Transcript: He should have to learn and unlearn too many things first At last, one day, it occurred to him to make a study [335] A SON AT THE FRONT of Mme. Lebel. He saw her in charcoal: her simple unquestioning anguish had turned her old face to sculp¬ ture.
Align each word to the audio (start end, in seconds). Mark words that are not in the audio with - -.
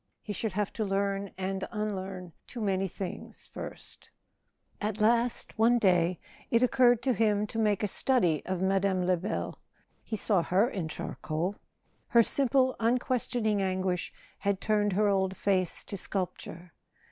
He 0.23 0.33
should 0.33 0.53
have 0.53 0.73
to 0.73 0.83
learn 0.83 1.29
and 1.37 1.67
unlearn 1.69 2.33
too 2.47 2.59
many 2.59 2.87
things 2.87 3.45
first 3.53 4.09
At 4.81 4.99
last, 4.99 5.59
one 5.59 5.77
day, 5.77 6.19
it 6.49 6.63
occurred 6.63 7.03
to 7.03 7.13
him 7.13 7.45
to 7.45 7.59
make 7.59 7.83
a 7.83 7.87
study 7.87 8.37
[335] 8.45 8.45
A 8.49 8.49
SON 8.49 8.71
AT 8.71 8.81
THE 8.81 8.87
FRONT 8.87 8.91
of 8.91 8.97
Mme. 8.97 9.07
Lebel. 9.07 9.59
He 10.03 10.15
saw 10.17 10.41
her 10.41 10.67
in 10.69 10.87
charcoal: 10.87 11.55
her 12.07 12.23
simple 12.23 12.75
unquestioning 12.79 13.61
anguish 13.61 14.11
had 14.39 14.59
turned 14.59 14.93
her 14.93 15.07
old 15.07 15.37
face 15.37 15.83
to 15.83 15.95
sculp¬ 15.97 16.35
ture. 16.37 16.73